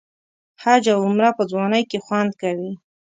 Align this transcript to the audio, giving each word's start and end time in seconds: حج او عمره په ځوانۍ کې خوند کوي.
حج 0.61 0.83
او 0.93 0.99
عمره 1.07 1.29
په 1.37 1.43
ځوانۍ 1.51 1.83
کې 1.89 1.99
خوند 2.05 2.31
کوي. 2.41 2.71